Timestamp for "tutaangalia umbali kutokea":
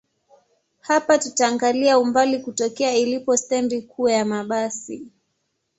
1.17-2.95